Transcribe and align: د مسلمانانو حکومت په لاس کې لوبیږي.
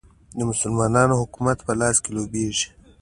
د 0.37 0.39
مسلمانانو 0.51 1.19
حکومت 1.21 1.57
په 1.65 1.71
لاس 1.79 1.97
کې 2.03 2.11
لوبیږي. 2.15 2.67